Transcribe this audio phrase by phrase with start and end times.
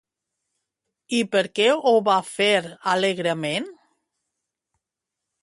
[1.17, 2.49] I per què ho va fer
[2.95, 3.71] alegrement?